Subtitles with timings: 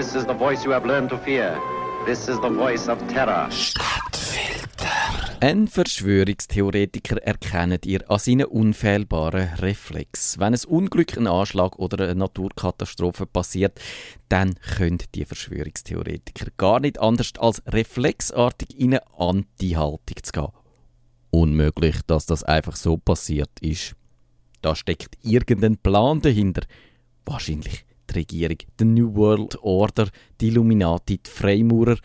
[0.00, 1.60] This is the voice you have learned to fear.
[2.06, 3.50] This is the voice of terror.
[5.40, 10.38] Ein Verschwörungstheoretiker erkennt ihr an seinen unfehlbaren Reflex.
[10.38, 13.78] Wenn ein Unglück, ein Anschlag oder eine Naturkatastrophe passiert,
[14.30, 20.48] dann können die Verschwörungstheoretiker gar nicht anders als reflexartig in eine Anti-Haltung zu gehen.
[21.28, 23.96] Unmöglich, dass das einfach so passiert ist.
[24.62, 26.62] Da steckt irgendein Plan dahinter.
[27.26, 30.08] Wahrscheinlich die Regierung, die New World Order,
[30.40, 31.96] die Illuminati, die Freimaurer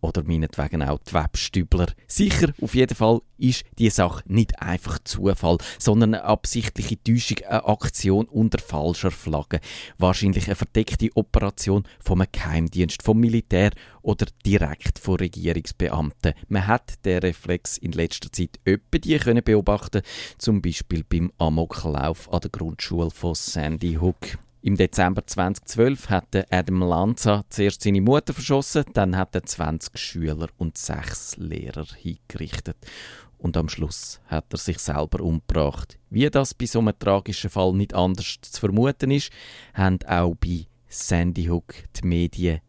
[0.00, 1.86] oder meinetwegen auch die Webstübler.
[2.06, 7.64] Sicher, auf jeden Fall ist die Sache nicht einfach Zufall, sondern eine absichtliche Täuschung, eine
[7.64, 9.60] Aktion unter falscher Flagge.
[9.98, 13.70] Wahrscheinlich eine verdeckte Operation vom Geheimdienst, vom Militär
[14.02, 16.34] oder direkt von Regierungsbeamten.
[16.48, 20.02] Man hat den Reflex in letzter Zeit öppe die können beobachten,
[20.38, 24.38] zum Beispiel beim Amoklauf an der Grundschule von Sandy Hook.
[24.68, 30.48] Im Dezember 2012 hat Adam Lanza zuerst seine Mutter verschossen, dann hat er 20 Schüler
[30.58, 32.76] und 6 Lehrer hingerichtet.
[33.38, 35.98] Und am Schluss hat er sich selber umgebracht.
[36.10, 39.30] Wie das bei so einem tragischen Fall nicht anders zu vermuten ist,
[39.72, 42.60] haben auch bei Sandy Hook die Medien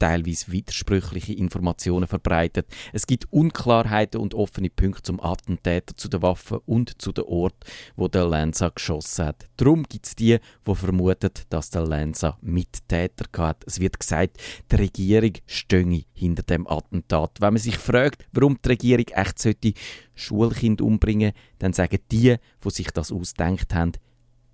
[0.00, 2.66] teilweise widersprüchliche Informationen verbreitet.
[2.92, 7.54] Es gibt Unklarheiten und offene Punkte zum Attentäter, zu der Waffe und zu dem Ort,
[7.94, 9.46] wo der Lanza geschossen hat.
[9.56, 13.62] Darum gibt es die, die vermuten, dass der Lanza Mittäter hat.
[13.66, 14.38] Es wird gesagt,
[14.72, 17.36] die Regierung stönge hinter dem Attentat.
[17.40, 19.74] Wenn man sich fragt, warum die Regierung echt sollte
[20.14, 23.92] Schulkind umbringen, dann sagen die, die sich das ausdenkt haben,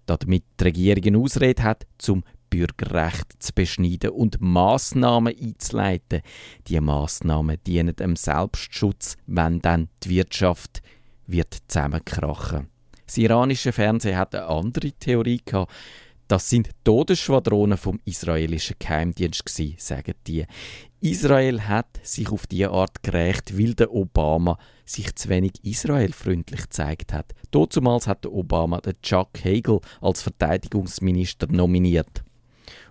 [0.06, 2.24] damit die Regierung eine Ausrede hat, zum
[2.56, 6.22] Bürgerrecht zu beschneiden und Maßnahmen einzuleiten.
[6.68, 10.80] Die Maßnahmen dienen dem Selbstschutz, wenn dann die Wirtschaft
[11.26, 12.68] wird zusammenkrachen.
[13.04, 15.70] Das iranische Fernsehen hat eine andere Theorie gehabt.
[16.28, 20.44] Das sind Todesschwadronen vom israelischen Geheimdienst gewesen, sagen die.
[21.00, 27.12] Israel hat sich auf diese Art gerecht, weil der Obama sich zu wenig israelfreundlich gezeigt
[27.12, 27.32] hat.
[27.50, 32.25] Dazumals hat der Obama den Chuck Hagel als Verteidigungsminister nominiert.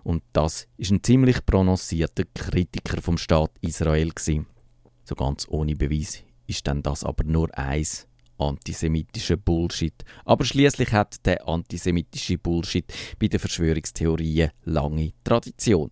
[0.06, 4.46] Und das ist ein ziemlich prononcierter Kritiker vom Staat Israel gewesen.
[5.04, 8.08] So ganz ohne Beweis ist dann das aber nur eins
[8.38, 9.96] antisemitischer Bullshit.
[10.24, 12.86] Aber schließlich hat der antisemitische Bullshit
[13.18, 15.90] bei den Verschwörungstheorien lange Tradition.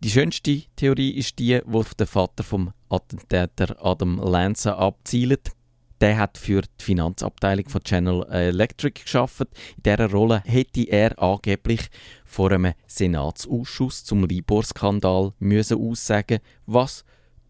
[0.00, 5.52] Die schönste Theorie ist die, wo der Vater vom Attentäter Adam Lanza abzielt.
[6.02, 9.46] Der hat für die Finanzabteilung von General Electric geschafft.
[9.76, 11.82] In dieser Rolle hätte er angeblich
[12.24, 17.04] vor einem Senatsausschuss zum Libor-Skandal müssen aussagen, was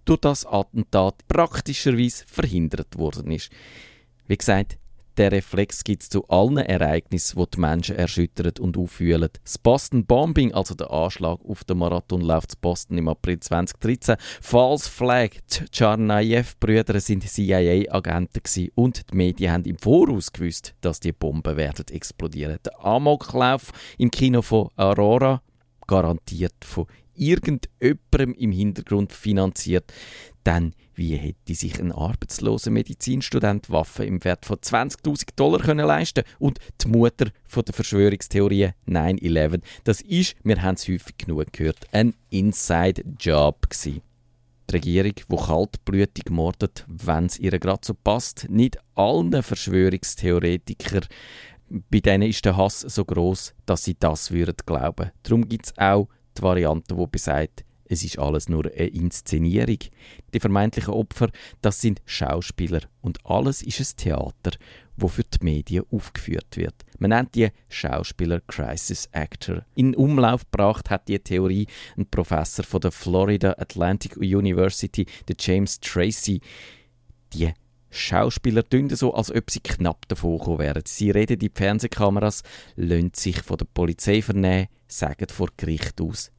[0.04, 3.50] durch das Attentat praktischerweise verhindert worden ist.
[4.26, 4.76] Wie gesagt,
[5.16, 9.28] der Reflex gibt es zu allen Ereignissen, die die Menschen erschüttern und auffühlen.
[9.44, 14.90] Das Boston Bombing, also der Anschlag auf den Marathonlauf zu Boston im April 2013, False
[14.90, 21.56] Flag, die Tsarnaev-Brüder sind CIA-Agenten und die Medien haben im Voraus gewusst, dass die Bomben
[21.56, 22.58] werden explodieren.
[22.64, 25.42] Der Amoklauf im Kino von Aurora,
[25.86, 29.92] garantiert von irgendjemandem im Hintergrund finanziert,
[30.44, 36.24] dann wie hätte sich ein arbeitsloser Medizinstudent Waffen im Wert von 20.000 Dollar können leisten
[36.38, 41.86] und die Mutter von der Verschwörungstheorie 9-11, das ist, wir haben es häufig genug gehört,
[41.92, 44.02] ein Inside-Job gewesen.
[44.70, 51.06] Die Regierung, die kaltblütig mordet, wenn es ihr gerade so passt, nicht allen Verschwörungstheoretikern
[51.90, 55.10] bei denen ist der Hass so groß, dass sie das würden glauben.
[55.22, 59.78] Darum gibt es auch die Variante, die besagt, es ist alles nur eine Inszenierung.
[60.32, 64.53] Die vermeintlichen Opfer, das sind Schauspieler und alles ist ein Theater,
[64.97, 66.75] wo für die Medien aufgeführt wird.
[66.98, 69.66] Man nennt die Schauspieler Crisis Actor.
[69.75, 71.66] In Umlauf gebracht hat die Theorie
[71.97, 76.41] ein Professor von der Florida Atlantic University, der James Tracy.
[77.34, 77.53] Die
[77.92, 80.82] Schauspieler tun so, als ob sie knapp gekommen wären.
[80.86, 82.42] Sie reden in die Fernsehkameras,
[82.76, 86.32] lassen sich von der Polizei vernehmen, sagen vor Gericht aus,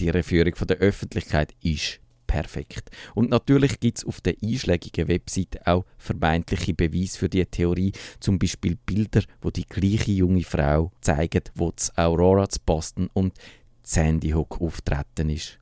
[0.00, 2.90] die Führung von der Öffentlichkeit ist perfekt.
[3.14, 8.38] Und natürlich gibt es auf der einschlägigen Webseite auch vermeintliche Beweise für diese Theorie, zum
[8.38, 13.34] Beispiel Bilder, wo die gleiche junge Frau zeigen, wo Aurora zu Boston und
[13.82, 15.58] Sandy Hook auftreten ist.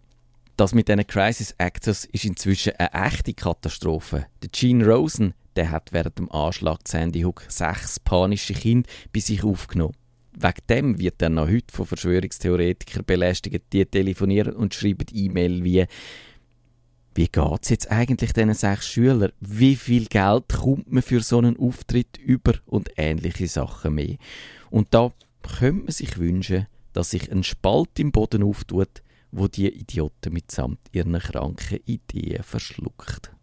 [0.57, 4.27] Das mit diesen Crisis Actors ist inzwischen eine echte Katastrophe.
[4.41, 9.43] Der Gene Rosen, der hat während dem Anschlag Sandy Hook sechs panische Kinder bei sich
[9.43, 9.97] aufgenommen.
[10.33, 15.87] Wegen dem wird er noch heute von Verschwörungstheoretikern belästigt, die telefonieren und schreiben E-Mail wie
[17.17, 19.33] wie geht es jetzt eigentlich diesen sechs Schülern?
[19.39, 24.17] Wie viel Geld kommt man für so einen Auftritt über und ähnliche Sachen mehr?
[24.71, 25.13] Und da
[25.43, 29.03] könnte man sich wünschen, dass sich ein Spalt im Boden auftut,
[29.35, 33.31] wo die Idioten mitsamt ihren kranken Ideen verschluckt.